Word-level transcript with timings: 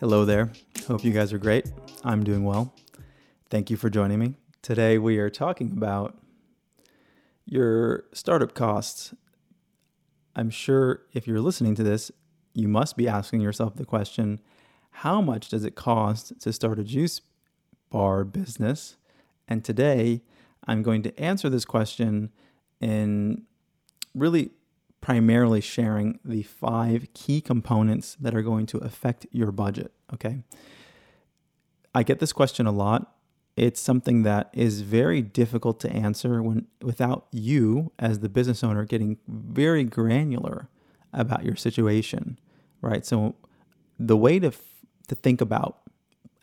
Hello 0.00 0.24
there. 0.24 0.50
Hope 0.88 1.04
you 1.04 1.12
guys 1.12 1.30
are 1.30 1.38
great. 1.38 1.70
I'm 2.04 2.24
doing 2.24 2.42
well. 2.42 2.72
Thank 3.50 3.68
you 3.68 3.76
for 3.76 3.90
joining 3.90 4.18
me. 4.18 4.34
Today 4.62 4.96
we 4.96 5.18
are 5.18 5.28
talking 5.28 5.72
about 5.72 6.16
your 7.44 8.04
startup 8.14 8.54
costs. 8.54 9.12
I'm 10.34 10.48
sure 10.48 11.02
if 11.12 11.28
you're 11.28 11.42
listening 11.42 11.74
to 11.74 11.82
this, 11.82 12.10
you 12.54 12.66
must 12.66 12.96
be 12.96 13.08
asking 13.08 13.42
yourself 13.42 13.74
the 13.74 13.84
question 13.84 14.40
how 14.90 15.20
much 15.20 15.50
does 15.50 15.64
it 15.64 15.74
cost 15.74 16.40
to 16.40 16.50
start 16.50 16.78
a 16.78 16.82
juice 16.82 17.20
bar 17.90 18.24
business? 18.24 18.96
And 19.48 19.62
today 19.62 20.22
I'm 20.66 20.82
going 20.82 21.02
to 21.02 21.20
answer 21.20 21.50
this 21.50 21.66
question 21.66 22.32
in 22.80 23.42
really 24.14 24.52
primarily 25.10 25.60
sharing 25.60 26.20
the 26.24 26.40
five 26.40 27.12
key 27.14 27.40
components 27.40 28.16
that 28.20 28.32
are 28.32 28.42
going 28.42 28.64
to 28.64 28.78
affect 28.78 29.26
your 29.32 29.50
budget. 29.50 29.90
Okay. 30.14 30.44
I 31.92 32.04
get 32.04 32.20
this 32.20 32.32
question 32.32 32.64
a 32.64 32.70
lot. 32.70 33.16
It's 33.56 33.80
something 33.80 34.22
that 34.22 34.50
is 34.52 34.82
very 34.82 35.20
difficult 35.20 35.80
to 35.80 35.90
answer 35.90 36.40
when 36.40 36.68
without 36.80 37.26
you 37.32 37.90
as 37.98 38.20
the 38.20 38.28
business 38.28 38.62
owner 38.62 38.84
getting 38.84 39.18
very 39.26 39.82
granular 39.82 40.68
about 41.12 41.44
your 41.44 41.56
situation, 41.56 42.38
right? 42.80 43.04
So 43.04 43.34
the 43.98 44.16
way 44.16 44.38
to 44.38 44.46
f- 44.46 44.86
to 45.08 45.16
think 45.16 45.40
about 45.40 45.80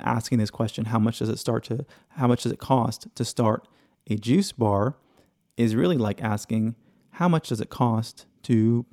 asking 0.02 0.39
this 0.39 0.52
question, 0.52 0.86
how 0.86 1.00
much 1.00 1.19
does 1.19 1.30
it 1.30 1.39
start 1.39 1.63
to 1.66 1.86
how 2.09 2.28
much 2.28 2.44
does 2.44 2.52
it 2.52 2.59
cost 2.59 3.08
to 3.16 3.23
start 3.23 3.66
a 4.08 4.17
juice 4.17 4.52
bar 4.52 4.97
is 5.56 5.73
really 5.73 5.97
like 5.97 6.22
asking 6.22 6.75
how 7.11 7.30
much 7.30 7.47
does 7.47 7.61
it 7.61 7.69
cost 7.69 8.25
to 8.43 8.85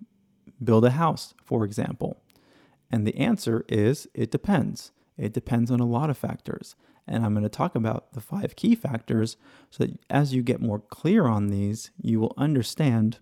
build 0.62 0.84
a 0.84 0.91
house, 0.91 1.34
for 1.45 1.64
example? 1.64 2.23
And 2.91 3.06
the 3.06 3.17
answer 3.17 3.64
is 3.69 4.06
it 4.14 4.31
depends. 4.31 4.92
It 5.17 5.33
depends 5.33 5.70
on 5.70 5.81
a 5.81 5.86
lot 5.86 6.11
of 6.11 6.19
factors. 6.19 6.77
And 7.06 7.25
I'm 7.25 7.34
going 7.34 7.42
to 7.42 7.48
talk 7.48 7.75
about 7.75 8.12
the 8.12 8.20
five 8.20 8.56
key 8.56 8.75
factors 8.75 9.36
so 9.70 9.84
that 9.84 9.98
as 10.09 10.33
you 10.33 10.42
get 10.42 10.61
more 10.61 10.81
clear 10.81 11.27
on 11.27 11.48
these, 11.48 11.91
you 12.01 12.19
will 12.19 12.34
understand 12.36 13.19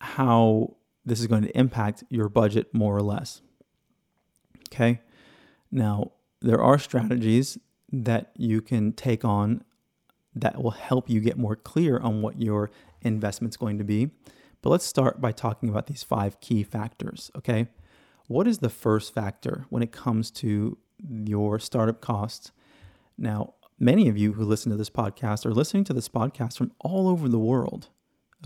how 0.00 0.76
this 1.04 1.20
is 1.20 1.26
going 1.26 1.42
to 1.42 1.56
impact 1.56 2.04
your 2.08 2.28
budget 2.28 2.74
more 2.74 2.96
or 2.96 3.02
less. 3.02 3.40
Okay. 4.72 5.00
Now, 5.70 6.12
there 6.40 6.60
are 6.60 6.78
strategies 6.78 7.58
that 7.92 8.32
you 8.36 8.60
can 8.60 8.92
take 8.92 9.24
on 9.24 9.62
that 10.34 10.62
will 10.62 10.72
help 10.72 11.08
you 11.08 11.20
get 11.20 11.38
more 11.38 11.56
clear 11.56 11.98
on 11.98 12.22
what 12.22 12.40
your 12.40 12.70
investment's 13.02 13.56
going 13.56 13.78
to 13.78 13.84
be. 13.84 14.10
But 14.62 14.70
let's 14.70 14.84
start 14.84 15.20
by 15.20 15.32
talking 15.32 15.68
about 15.68 15.86
these 15.86 16.02
five 16.02 16.40
key 16.40 16.62
factors, 16.62 17.30
okay? 17.36 17.66
What 18.28 18.46
is 18.46 18.58
the 18.58 18.70
first 18.70 19.12
factor 19.12 19.66
when 19.70 19.82
it 19.82 19.92
comes 19.92 20.30
to 20.32 20.78
your 21.08 21.58
startup 21.58 22.00
costs? 22.00 22.52
Now, 23.18 23.54
many 23.78 24.08
of 24.08 24.16
you 24.16 24.34
who 24.34 24.44
listen 24.44 24.70
to 24.70 24.78
this 24.78 24.90
podcast 24.90 25.44
are 25.44 25.52
listening 25.52 25.84
to 25.84 25.92
this 25.92 26.08
podcast 26.08 26.56
from 26.56 26.72
all 26.78 27.08
over 27.08 27.28
the 27.28 27.38
world, 27.38 27.88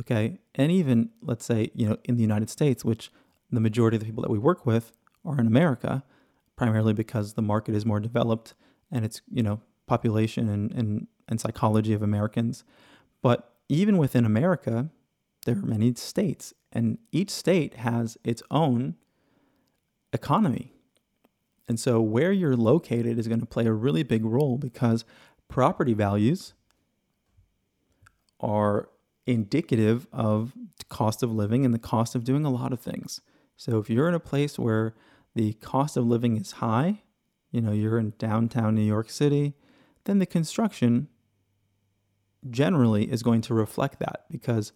okay? 0.00 0.38
And 0.54 0.72
even, 0.72 1.10
let's 1.20 1.44
say, 1.44 1.70
you 1.74 1.86
know, 1.86 1.98
in 2.04 2.16
the 2.16 2.22
United 2.22 2.48
States, 2.48 2.84
which 2.84 3.12
the 3.50 3.60
majority 3.60 3.96
of 3.96 4.00
the 4.00 4.06
people 4.06 4.22
that 4.22 4.30
we 4.30 4.38
work 4.38 4.64
with 4.64 4.92
are 5.24 5.38
in 5.38 5.46
America, 5.46 6.02
primarily 6.56 6.94
because 6.94 7.34
the 7.34 7.42
market 7.42 7.74
is 7.74 7.84
more 7.84 8.00
developed 8.00 8.54
and 8.90 9.04
it's, 9.04 9.20
you 9.30 9.42
know, 9.42 9.60
population 9.86 10.48
and, 10.48 10.72
and, 10.72 11.06
and 11.28 11.40
psychology 11.40 11.92
of 11.92 12.02
Americans. 12.02 12.64
But 13.22 13.52
even 13.68 13.98
within 13.98 14.24
America, 14.24 14.90
there 15.44 15.56
are 15.56 15.62
many 15.62 15.94
states, 15.94 16.52
and 16.72 16.98
each 17.12 17.30
state 17.30 17.74
has 17.74 18.18
its 18.24 18.42
own 18.50 18.96
economy. 20.12 20.72
And 21.68 21.80
so, 21.80 22.00
where 22.00 22.32
you're 22.32 22.56
located 22.56 23.18
is 23.18 23.28
going 23.28 23.40
to 23.40 23.46
play 23.46 23.66
a 23.66 23.72
really 23.72 24.02
big 24.02 24.24
role 24.24 24.56
because 24.56 25.04
property 25.48 25.94
values 25.94 26.54
are 28.40 28.88
indicative 29.26 30.06
of 30.12 30.52
cost 30.88 31.22
of 31.22 31.32
living 31.32 31.64
and 31.64 31.74
the 31.74 31.78
cost 31.78 32.14
of 32.14 32.22
doing 32.22 32.44
a 32.44 32.50
lot 32.50 32.72
of 32.72 32.80
things. 32.80 33.20
So, 33.56 33.78
if 33.78 33.90
you're 33.90 34.08
in 34.08 34.14
a 34.14 34.20
place 34.20 34.58
where 34.58 34.94
the 35.34 35.54
cost 35.54 35.96
of 35.96 36.06
living 36.06 36.36
is 36.36 36.52
high, 36.52 37.02
you 37.50 37.60
know, 37.60 37.72
you're 37.72 37.98
in 37.98 38.12
downtown 38.18 38.74
New 38.74 38.82
York 38.82 39.10
City, 39.10 39.54
then 40.04 40.18
the 40.18 40.26
construction 40.26 41.08
generally 42.50 43.10
is 43.10 43.22
going 43.22 43.40
to 43.42 43.54
reflect 43.54 43.98
that 44.00 44.24
because 44.30 44.72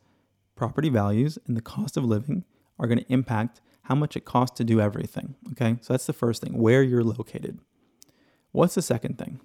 property 0.56 0.88
values 0.88 1.38
and 1.46 1.56
the 1.56 1.62
cost 1.62 1.96
of 1.96 2.04
living 2.04 2.44
are 2.78 2.86
going 2.86 2.98
to 2.98 3.12
impact 3.12 3.60
how 3.82 3.94
much 3.94 4.16
it 4.16 4.24
costs 4.24 4.56
to 4.58 4.64
do 4.64 4.80
everything. 4.80 5.34
Okay, 5.52 5.76
so 5.80 5.92
that's 5.92 6.06
the 6.06 6.12
first 6.12 6.42
thing 6.42 6.58
where 6.58 6.82
you're 6.82 7.04
located. 7.04 7.58
What's 8.52 8.74
the 8.74 8.82
second 8.82 9.18
thing? 9.18 9.40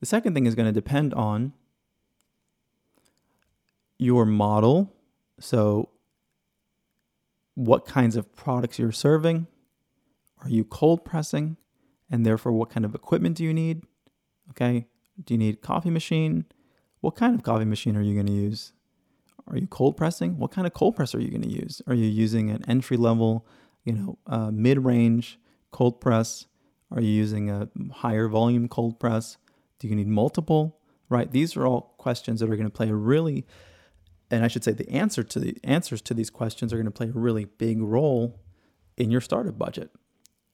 The 0.00 0.06
second 0.06 0.34
thing 0.34 0.46
is 0.46 0.54
going 0.54 0.66
to 0.66 0.72
depend 0.72 1.14
on 1.14 1.52
your 3.98 4.24
model. 4.24 4.92
So, 5.40 5.90
what 7.54 7.86
kinds 7.86 8.16
of 8.16 8.34
products 8.34 8.78
you're 8.78 8.92
serving? 8.92 9.46
Are 10.42 10.48
you 10.48 10.64
cold 10.64 11.04
pressing? 11.04 11.56
And 12.10 12.26
therefore, 12.26 12.52
what 12.52 12.70
kind 12.70 12.84
of 12.84 12.94
equipment 12.94 13.36
do 13.36 13.44
you 13.44 13.54
need? 13.54 13.82
Okay, 14.50 14.86
do 15.24 15.34
you 15.34 15.38
need 15.38 15.62
coffee 15.62 15.90
machine? 15.90 16.44
What 17.04 17.16
kind 17.16 17.34
of 17.34 17.42
coffee 17.42 17.66
machine 17.66 17.98
are 17.98 18.02
you 18.02 18.14
going 18.14 18.28
to 18.28 18.32
use? 18.32 18.72
Are 19.46 19.58
you 19.58 19.66
cold 19.66 19.94
pressing? 19.94 20.38
What 20.38 20.52
kind 20.52 20.66
of 20.66 20.72
cold 20.72 20.96
press 20.96 21.14
are 21.14 21.20
you 21.20 21.28
going 21.28 21.42
to 21.42 21.50
use? 21.50 21.82
Are 21.86 21.92
you 21.92 22.06
using 22.06 22.48
an 22.48 22.64
entry 22.66 22.96
level, 22.96 23.46
you 23.84 23.92
know, 23.92 24.18
uh, 24.26 24.50
mid 24.50 24.82
range 24.82 25.38
cold 25.70 26.00
press? 26.00 26.46
Are 26.90 27.02
you 27.02 27.10
using 27.10 27.50
a 27.50 27.68
higher 27.92 28.26
volume 28.26 28.68
cold 28.68 28.98
press? 28.98 29.36
Do 29.80 29.86
you 29.86 29.94
need 29.94 30.08
multiple? 30.08 30.78
Right? 31.10 31.30
These 31.30 31.58
are 31.58 31.66
all 31.66 31.94
questions 31.98 32.40
that 32.40 32.48
are 32.48 32.56
going 32.56 32.70
to 32.70 32.74
play 32.74 32.88
a 32.88 32.94
really, 32.94 33.44
and 34.30 34.42
I 34.42 34.48
should 34.48 34.64
say 34.64 34.72
the 34.72 34.88
answer 34.88 35.22
to 35.22 35.38
the 35.38 35.58
answers 35.62 36.00
to 36.00 36.14
these 36.14 36.30
questions 36.30 36.72
are 36.72 36.76
going 36.76 36.86
to 36.86 36.90
play 36.90 37.08
a 37.08 37.12
really 37.12 37.44
big 37.44 37.82
role 37.82 38.40
in 38.96 39.10
your 39.10 39.20
startup 39.20 39.58
budget. 39.58 39.90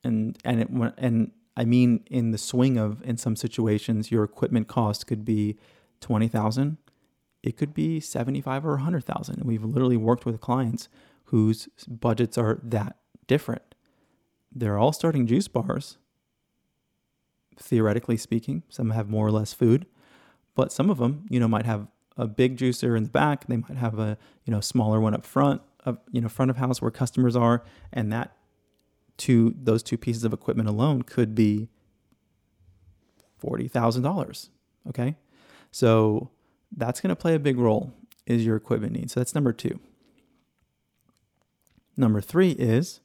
And 0.02 0.36
and 0.44 0.60
it, 0.62 0.68
and 0.98 1.30
I 1.56 1.64
mean 1.64 2.02
in 2.10 2.32
the 2.32 2.38
swing 2.38 2.76
of 2.76 3.00
in 3.04 3.18
some 3.18 3.36
situations 3.36 4.10
your 4.10 4.24
equipment 4.24 4.66
cost 4.66 5.06
could 5.06 5.24
be 5.24 5.56
twenty 6.00 6.28
thousand 6.28 6.78
it 7.42 7.56
could 7.56 7.72
be 7.72 8.00
75 8.00 8.66
or 8.66 8.72
100,000. 8.72 9.36
And 9.36 9.44
we've 9.44 9.64
literally 9.64 9.96
worked 9.96 10.26
with 10.26 10.40
clients 10.40 10.88
whose 11.24 11.68
budgets 11.88 12.36
are 12.36 12.60
that 12.62 12.96
different. 13.26 13.74
They're 14.52 14.78
all 14.78 14.92
starting 14.92 15.26
juice 15.26 15.48
bars, 15.48 15.96
theoretically 17.56 18.16
speaking. 18.16 18.62
Some 18.68 18.90
have 18.90 19.08
more 19.08 19.26
or 19.26 19.30
less 19.30 19.52
food, 19.52 19.86
but 20.54 20.72
some 20.72 20.90
of 20.90 20.98
them, 20.98 21.26
you 21.30 21.38
know, 21.38 21.48
might 21.48 21.66
have 21.66 21.86
a 22.16 22.26
big 22.26 22.58
juicer 22.58 22.96
in 22.96 23.04
the 23.04 23.10
back. 23.10 23.46
They 23.46 23.56
might 23.56 23.76
have 23.76 23.98
a, 23.98 24.18
you 24.44 24.50
know, 24.50 24.60
smaller 24.60 25.00
one 25.00 25.14
up 25.14 25.24
front 25.24 25.62
of, 25.84 25.98
you 26.10 26.20
know, 26.20 26.28
front 26.28 26.50
of 26.50 26.56
house 26.56 26.82
where 26.82 26.90
customers 26.90 27.36
are. 27.36 27.62
And 27.92 28.12
that 28.12 28.36
two, 29.16 29.54
those 29.56 29.82
two 29.82 29.96
pieces 29.96 30.24
of 30.24 30.32
equipment 30.32 30.68
alone 30.68 31.03
could 31.03 31.34
be 31.34 31.68
$40,000. 33.42 34.48
Okay. 34.88 35.16
So 35.70 36.30
that's 36.76 37.00
going 37.00 37.10
to 37.10 37.16
play 37.16 37.34
a 37.34 37.38
big 37.38 37.58
role 37.58 37.92
is 38.26 38.44
your 38.44 38.56
equipment 38.56 38.92
needs. 38.92 39.12
So 39.12 39.20
that's 39.20 39.34
number 39.34 39.52
two. 39.52 39.80
Number 41.96 42.20
three 42.20 42.52
is 42.52 43.00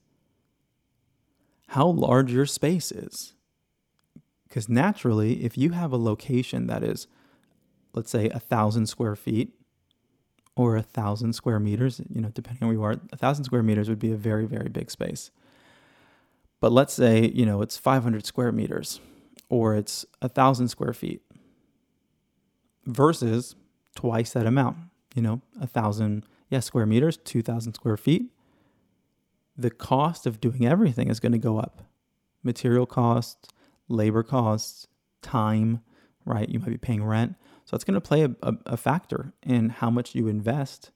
how 1.69 1.87
large 1.87 2.31
your 2.31 2.45
space 2.45 2.91
is. 2.91 3.33
Because 4.47 4.69
naturally, 4.69 5.43
if 5.43 5.57
you 5.57 5.71
have 5.71 5.91
a 5.91 5.97
location 5.97 6.67
that 6.67 6.83
is, 6.83 7.07
let's 7.93 8.11
say, 8.11 8.29
a 8.29 8.39
thousand 8.39 8.85
square 8.87 9.15
feet 9.15 9.53
or 10.55 10.77
a 10.77 10.81
thousand 10.81 11.33
square 11.33 11.59
meters, 11.59 11.99
you 12.09 12.21
know, 12.21 12.29
depending 12.29 12.63
on 12.63 12.69
where 12.69 12.77
you 12.77 12.83
are, 12.83 13.01
a 13.11 13.17
thousand 13.17 13.43
square 13.43 13.63
meters 13.63 13.89
would 13.89 13.99
be 13.99 14.11
a 14.11 14.15
very, 14.15 14.45
very 14.45 14.69
big 14.69 14.89
space. 14.89 15.31
But 16.61 16.71
let's 16.71 16.93
say, 16.93 17.27
you 17.27 17.45
know, 17.45 17.61
it's 17.61 17.77
500 17.77 18.25
square 18.25 18.51
meters 18.51 19.01
or 19.49 19.75
it's 19.75 20.05
a 20.21 20.29
thousand 20.29 20.69
square 20.69 20.93
feet 20.93 21.21
versus 22.85 23.55
twice 23.95 24.33
that 24.33 24.45
amount, 24.45 24.77
you 25.15 25.21
know, 25.21 25.41
a 25.61 25.67
thousand, 25.67 26.25
yeah, 26.49 26.59
square 26.59 26.85
meters, 26.85 27.17
2,000 27.17 27.73
square 27.73 27.97
feet. 27.97 28.31
the 29.57 29.69
cost 29.71 30.25
of 30.25 30.41
doing 30.41 30.65
everything 30.65 31.09
is 31.09 31.19
going 31.19 31.31
to 31.31 31.37
go 31.37 31.57
up 31.59 31.83
material 32.43 32.85
costs, 32.85 33.49
labor 33.89 34.23
costs, 34.23 34.87
time, 35.21 35.81
right? 36.25 36.49
You 36.49 36.59
might 36.59 36.69
be 36.69 36.77
paying 36.77 37.03
rent. 37.03 37.35
So 37.65 37.75
it's 37.75 37.83
going 37.83 37.95
to 37.95 38.01
play 38.01 38.23
a, 38.23 38.31
a, 38.43 38.55
a 38.67 38.77
factor 38.77 39.33
in 39.43 39.69
how 39.69 39.89
much 39.89 40.15
you 40.15 40.27
invest 40.27 40.91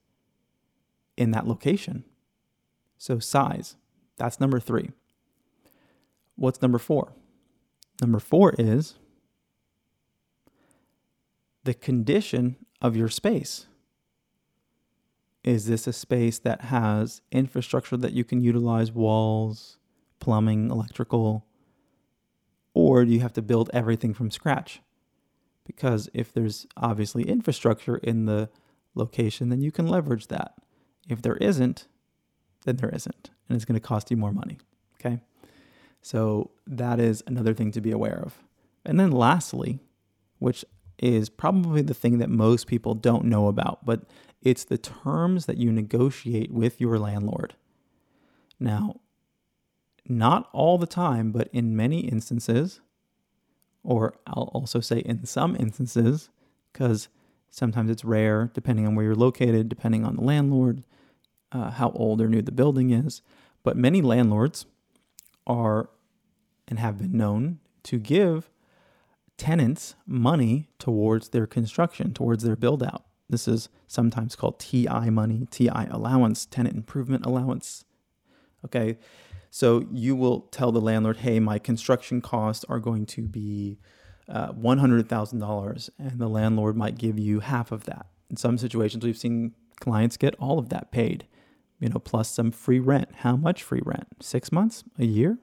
in 1.17 1.31
that 1.31 1.47
location. 1.47 2.05
So, 2.97 3.19
size, 3.19 3.75
that's 4.17 4.39
number 4.39 4.59
three. 4.59 4.91
What's 6.35 6.61
number 6.61 6.79
four? 6.79 7.13
Number 8.01 8.19
four 8.19 8.55
is 8.59 8.95
the 11.63 11.73
condition 11.73 12.55
of 12.81 12.95
your 12.95 13.09
space. 13.09 13.67
Is 15.43 15.67
this 15.67 15.87
a 15.87 15.93
space 15.93 16.39
that 16.39 16.61
has 16.61 17.21
infrastructure 17.31 17.97
that 17.97 18.13
you 18.13 18.23
can 18.23 18.41
utilize, 18.41 18.91
walls, 18.91 19.77
plumbing, 20.19 20.69
electrical? 20.69 21.45
Or 22.73 23.05
do 23.05 23.11
you 23.11 23.21
have 23.21 23.33
to 23.33 23.41
build 23.41 23.69
everything 23.73 24.13
from 24.13 24.31
scratch? 24.31 24.81
Because 25.65 26.09
if 26.13 26.33
there's 26.33 26.65
obviously 26.75 27.23
infrastructure 27.23 27.97
in 27.97 28.25
the 28.25 28.49
location, 28.95 29.49
then 29.49 29.61
you 29.61 29.71
can 29.71 29.87
leverage 29.87 30.27
that. 30.27 30.55
If 31.07 31.21
there 31.21 31.37
isn't, 31.37 31.87
then 32.65 32.77
there 32.77 32.89
isn't. 32.89 33.29
And 33.47 33.55
it's 33.55 33.65
going 33.65 33.79
to 33.79 33.87
cost 33.87 34.11
you 34.11 34.17
more 34.17 34.33
money. 34.33 34.57
Okay. 34.99 35.21
So 36.01 36.51
that 36.67 36.99
is 36.99 37.23
another 37.27 37.53
thing 37.53 37.71
to 37.71 37.81
be 37.81 37.91
aware 37.91 38.19
of. 38.19 38.43
And 38.85 38.99
then 38.99 39.11
lastly, 39.11 39.79
which 40.39 40.65
is 40.99 41.29
probably 41.29 41.81
the 41.81 41.93
thing 41.93 42.17
that 42.19 42.29
most 42.29 42.67
people 42.67 42.93
don't 42.93 43.25
know 43.25 43.47
about, 43.47 43.85
but 43.85 44.03
it's 44.41 44.63
the 44.63 44.77
terms 44.77 45.45
that 45.45 45.57
you 45.57 45.71
negotiate 45.71 46.51
with 46.51 46.79
your 46.79 46.99
landlord. 46.99 47.55
Now, 48.59 48.99
not 50.07 50.49
all 50.53 50.77
the 50.77 50.87
time, 50.87 51.31
but 51.31 51.49
in 51.53 51.75
many 51.75 52.01
instances, 52.01 52.81
or 53.83 54.15
I'll 54.27 54.51
also 54.53 54.79
say 54.79 54.99
in 54.99 55.25
some 55.25 55.55
instances, 55.55 56.29
because 56.71 57.07
sometimes 57.49 57.89
it's 57.89 58.05
rare 58.05 58.49
depending 58.53 58.85
on 58.85 58.95
where 58.95 59.05
you're 59.05 59.15
located, 59.15 59.69
depending 59.69 60.05
on 60.05 60.15
the 60.15 60.23
landlord, 60.23 60.83
uh, 61.51 61.71
how 61.71 61.91
old 61.91 62.21
or 62.21 62.27
new 62.27 62.41
the 62.41 62.51
building 62.51 62.91
is. 62.91 63.21
But 63.63 63.77
many 63.77 64.01
landlords 64.01 64.65
are 65.47 65.89
and 66.67 66.79
have 66.79 66.97
been 66.97 67.17
known 67.17 67.59
to 67.83 67.97
give 67.97 68.49
tenants 69.39 69.95
money 70.05 70.67
towards 70.77 71.29
their 71.29 71.47
construction, 71.47 72.13
towards 72.13 72.43
their 72.43 72.55
build 72.55 72.83
out. 72.83 73.05
This 73.29 73.47
is 73.47 73.69
sometimes 73.87 74.35
called 74.35 74.59
TI 74.59 75.09
money, 75.09 75.47
TI 75.49 75.87
allowance, 75.89 76.45
tenant 76.45 76.75
improvement 76.75 77.25
allowance. 77.25 77.85
Okay. 78.65 78.97
So 79.49 79.87
you 79.91 80.15
will 80.15 80.41
tell 80.41 80.71
the 80.71 80.81
landlord, 80.81 81.17
hey, 81.17 81.39
my 81.39 81.57
construction 81.57 82.21
costs 82.21 82.65
are 82.69 82.79
going 82.79 83.05
to 83.07 83.23
be 83.23 83.79
uh, 84.27 84.51
$100,000, 84.51 85.89
and 85.97 86.19
the 86.19 86.27
landlord 86.27 86.75
might 86.77 86.97
give 86.97 87.17
you 87.17 87.39
half 87.39 87.71
of 87.71 87.85
that. 87.85 88.05
In 88.29 88.35
some 88.35 88.59
situations, 88.59 89.03
we've 89.03 89.17
seen 89.17 89.55
clients 89.79 90.17
get 90.17 90.35
all 90.35 90.59
of 90.59 90.69
that 90.69 90.91
paid, 90.91 91.25
you 91.79 91.89
know, 91.89 91.97
plus 91.97 92.29
some 92.29 92.51
free 92.51 92.79
rent. 92.79 93.09
How 93.19 93.35
much 93.35 93.63
free 93.63 93.81
rent? 93.83 94.07
Six 94.21 94.51
months? 94.51 94.83
A 94.99 95.05
year? 95.05 95.39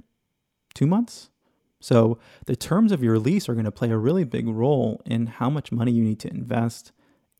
Two 0.74 0.86
months? 0.86 1.30
So 1.80 2.18
the 2.46 2.56
terms 2.56 2.92
of 2.92 3.02
your 3.02 3.18
lease 3.18 3.48
are 3.48 3.54
going 3.54 3.64
to 3.64 3.70
play 3.70 3.90
a 3.90 3.98
really 3.98 4.24
big 4.24 4.48
role 4.48 5.02
in 5.04 5.26
how 5.26 5.50
much 5.50 5.72
money 5.72 5.92
you 5.92 6.02
need 6.02 6.18
to 6.20 6.30
invest 6.30 6.92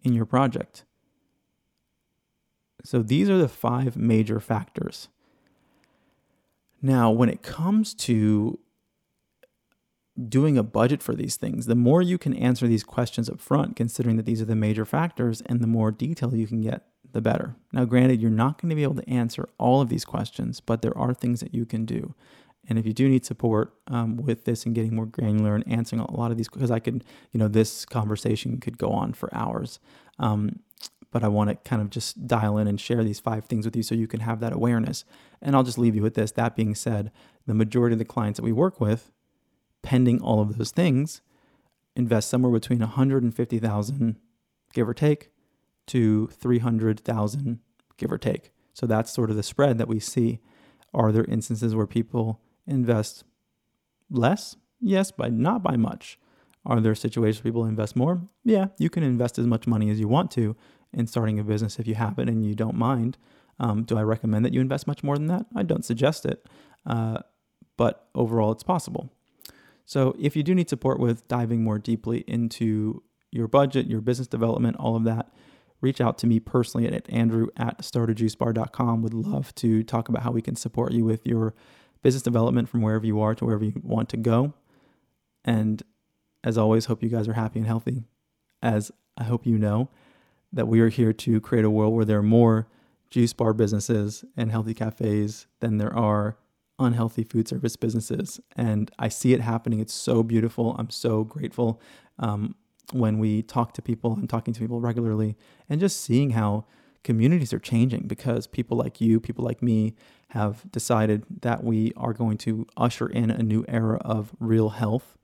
in 0.02 0.12
your 0.12 0.26
project. 0.26 0.84
So 2.84 3.02
these 3.02 3.28
are 3.28 3.38
the 3.38 3.48
five 3.48 3.96
major 3.96 4.38
factors. 4.38 5.08
Now, 6.80 7.10
when 7.10 7.28
it 7.28 7.42
comes 7.42 7.94
to 7.94 8.60
doing 10.28 10.56
a 10.56 10.62
budget 10.62 11.02
for 11.02 11.14
these 11.14 11.36
things, 11.36 11.66
the 11.66 11.74
more 11.74 12.00
you 12.00 12.16
can 12.16 12.34
answer 12.34 12.66
these 12.66 12.84
questions 12.84 13.28
up 13.28 13.40
front, 13.40 13.76
considering 13.76 14.16
that 14.16 14.26
these 14.26 14.40
are 14.40 14.46
the 14.46 14.54
major 14.54 14.84
factors, 14.84 15.42
and 15.46 15.60
the 15.60 15.66
more 15.66 15.90
detail 15.90 16.34
you 16.34 16.46
can 16.46 16.60
get, 16.60 16.86
the 17.12 17.20
better. 17.20 17.56
Now, 17.72 17.84
granted, 17.86 18.20
you're 18.20 18.30
not 18.30 18.60
going 18.60 18.70
to 18.70 18.76
be 18.76 18.82
able 18.82 18.94
to 18.96 19.10
answer 19.10 19.48
all 19.58 19.80
of 19.80 19.88
these 19.88 20.04
questions, 20.04 20.60
but 20.60 20.82
there 20.82 20.96
are 20.96 21.12
things 21.12 21.40
that 21.40 21.54
you 21.54 21.66
can 21.66 21.84
do. 21.84 22.14
And 22.68 22.78
if 22.78 22.86
you 22.86 22.92
do 22.92 23.08
need 23.08 23.24
support 23.24 23.74
um, 23.88 24.16
with 24.16 24.44
this 24.44 24.64
and 24.64 24.74
getting 24.74 24.94
more 24.94 25.06
granular 25.06 25.54
and 25.54 25.66
answering 25.70 26.00
a 26.00 26.10
lot 26.10 26.30
of 26.30 26.36
these, 26.36 26.48
because 26.48 26.70
I 26.70 26.80
could, 26.80 27.04
you 27.32 27.38
know, 27.38 27.48
this 27.48 27.84
conversation 27.84 28.58
could 28.58 28.78
go 28.78 28.90
on 28.90 29.12
for 29.12 29.32
hours. 29.34 29.78
Um, 30.18 30.60
but 31.12 31.22
I 31.22 31.28
want 31.28 31.50
to 31.50 31.56
kind 31.56 31.80
of 31.80 31.90
just 31.90 32.26
dial 32.26 32.58
in 32.58 32.66
and 32.66 32.80
share 32.80 33.04
these 33.04 33.20
five 33.20 33.44
things 33.44 33.64
with 33.64 33.76
you 33.76 33.82
so 33.82 33.94
you 33.94 34.08
can 34.08 34.20
have 34.20 34.40
that 34.40 34.52
awareness. 34.52 35.04
And 35.40 35.54
I'll 35.54 35.62
just 35.62 35.78
leave 35.78 35.94
you 35.94 36.02
with 36.02 36.14
this. 36.14 36.32
That 36.32 36.56
being 36.56 36.74
said, 36.74 37.12
the 37.46 37.54
majority 37.54 37.94
of 37.94 37.98
the 37.98 38.04
clients 38.04 38.38
that 38.38 38.44
we 38.44 38.52
work 38.52 38.80
with, 38.80 39.12
pending 39.82 40.20
all 40.20 40.40
of 40.40 40.58
those 40.58 40.72
things, 40.72 41.22
invest 41.94 42.28
somewhere 42.28 42.52
between 42.52 42.80
150,000, 42.80 44.16
give 44.74 44.88
or 44.88 44.94
take, 44.94 45.30
to 45.86 46.26
300,000, 46.26 47.60
give 47.96 48.12
or 48.12 48.18
take. 48.18 48.50
So 48.74 48.86
that's 48.86 49.12
sort 49.12 49.30
of 49.30 49.36
the 49.36 49.42
spread 49.42 49.78
that 49.78 49.88
we 49.88 50.00
see. 50.00 50.40
Are 50.92 51.12
there 51.12 51.24
instances 51.24 51.74
where 51.74 51.86
people 51.86 52.40
invest 52.66 53.24
less? 54.10 54.56
Yes, 54.80 55.10
but 55.10 55.32
not 55.32 55.62
by 55.62 55.76
much. 55.76 56.18
Are 56.64 56.80
there 56.80 56.94
situations 56.94 57.42
where 57.42 57.50
people 57.50 57.64
invest 57.64 57.96
more? 57.96 58.22
Yeah, 58.44 58.66
you 58.78 58.90
can 58.90 59.02
invest 59.02 59.38
as 59.38 59.46
much 59.46 59.66
money 59.66 59.90
as 59.90 60.00
you 60.00 60.08
want 60.08 60.30
to 60.32 60.56
in 60.92 61.06
starting 61.06 61.38
a 61.38 61.44
business 61.44 61.78
if 61.78 61.86
you 61.86 61.94
have 61.94 62.18
it 62.18 62.28
and 62.28 62.44
you 62.44 62.54
don't 62.54 62.76
mind. 62.76 63.18
Um, 63.58 63.84
do 63.84 63.96
I 63.96 64.02
recommend 64.02 64.44
that 64.44 64.52
you 64.52 64.60
invest 64.60 64.86
much 64.86 65.02
more 65.02 65.16
than 65.16 65.28
that? 65.28 65.46
I 65.54 65.62
don't 65.62 65.84
suggest 65.84 66.26
it, 66.26 66.46
uh, 66.84 67.18
but 67.76 68.08
overall, 68.14 68.52
it's 68.52 68.62
possible. 68.62 69.10
So, 69.84 70.16
if 70.18 70.34
you 70.34 70.42
do 70.42 70.54
need 70.54 70.68
support 70.68 70.98
with 70.98 71.26
diving 71.28 71.62
more 71.62 71.78
deeply 71.78 72.24
into 72.26 73.02
your 73.30 73.46
budget, 73.46 73.86
your 73.86 74.00
business 74.00 74.26
development, 74.26 74.76
all 74.78 74.96
of 74.96 75.04
that, 75.04 75.32
reach 75.80 76.00
out 76.00 76.18
to 76.18 76.26
me 76.26 76.40
personally 76.40 76.86
at 76.86 77.08
andrew 77.08 77.46
at 77.56 77.78
starterjuicebar.com. 77.78 79.02
Would 79.02 79.14
love 79.14 79.54
to 79.56 79.82
talk 79.84 80.08
about 80.08 80.22
how 80.22 80.32
we 80.32 80.42
can 80.42 80.56
support 80.56 80.92
you 80.92 81.04
with 81.04 81.26
your 81.26 81.54
business 82.06 82.22
development 82.22 82.68
from 82.68 82.82
wherever 82.82 83.04
you 83.04 83.20
are 83.20 83.34
to 83.34 83.44
wherever 83.44 83.64
you 83.64 83.72
want 83.82 84.08
to 84.08 84.16
go. 84.16 84.54
And 85.44 85.82
as 86.44 86.56
always, 86.56 86.84
hope 86.84 87.02
you 87.02 87.08
guys 87.08 87.26
are 87.26 87.32
happy 87.32 87.58
and 87.58 87.66
healthy. 87.66 88.04
As 88.62 88.92
I 89.18 89.24
hope 89.24 89.44
you 89.44 89.58
know 89.58 89.88
that 90.52 90.68
we 90.68 90.78
are 90.78 90.88
here 90.88 91.12
to 91.12 91.40
create 91.40 91.64
a 91.64 91.70
world 91.70 91.94
where 91.94 92.04
there 92.04 92.18
are 92.18 92.22
more 92.22 92.68
juice 93.10 93.32
bar 93.32 93.52
businesses 93.52 94.24
and 94.36 94.52
healthy 94.52 94.72
cafes 94.72 95.48
than 95.58 95.78
there 95.78 95.92
are 95.92 96.36
unhealthy 96.78 97.24
food 97.24 97.48
service 97.48 97.74
businesses. 97.74 98.38
And 98.54 98.88
I 99.00 99.08
see 99.08 99.32
it 99.32 99.40
happening. 99.40 99.80
It's 99.80 99.92
so 99.92 100.22
beautiful. 100.22 100.76
I'm 100.78 100.90
so 100.90 101.24
grateful 101.24 101.82
um, 102.20 102.54
when 102.92 103.18
we 103.18 103.42
talk 103.42 103.72
to 103.72 103.82
people. 103.82 104.12
I'm 104.12 104.28
talking 104.28 104.54
to 104.54 104.60
people 104.60 104.80
regularly 104.80 105.36
and 105.68 105.80
just 105.80 106.02
seeing 106.02 106.30
how 106.30 106.66
communities 107.06 107.52
are 107.52 107.60
changing 107.60 108.08
because 108.08 108.48
people 108.48 108.76
like 108.76 109.00
you, 109.00 109.20
people 109.20 109.44
like 109.44 109.62
me, 109.62 109.94
have 110.30 110.68
decided 110.72 111.24
that 111.40 111.62
we 111.62 111.92
are 111.96 112.12
going 112.12 112.36
to 112.36 112.66
usher 112.76 113.06
in 113.06 113.30
a 113.30 113.44
new 113.44 113.64
era 113.68 113.96
of 113.98 114.34
real 114.40 114.70
health, 114.70 115.16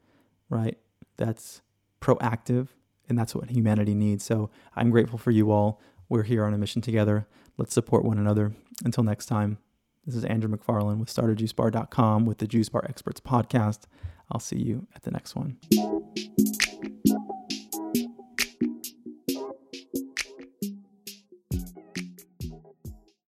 right? 0.49 0.79
That's 1.17 1.61
proactive, 2.01 2.69
and 3.09 3.19
that's 3.19 3.35
what 3.35 3.51
humanity 3.51 3.95
needs. 3.95 4.25
So 4.25 4.49
I'm 4.77 4.91
grateful 4.91 5.19
for 5.19 5.33
you 5.33 5.51
all. 5.51 5.81
We're 6.09 6.23
here 6.23 6.45
on 6.45 6.55
a 6.55 6.59
mission 6.59 6.83
together. 6.83 7.27
Let's 7.59 7.75
support 7.75 8.05
one 8.05 8.19
another. 8.19 8.53
Until 8.85 9.03
next 9.03 9.27
time, 9.27 9.59
this 10.07 10.15
is 10.15 10.25
Andrew 10.25 10.57
McFarland 10.57 10.99
with 10.99 11.09
StarterJuiceBar.com 11.09 12.27
with 12.27 12.39
the 12.39 12.47
Juice 12.47 12.69
Bar 12.69 12.87
Experts 12.89 13.21
podcast. 13.21 13.81
I'll 14.31 14.41
see 14.41 14.59
you 14.59 14.87
at 14.95 15.03
the 15.03 15.11
next 15.11 15.35
one. 15.35 15.59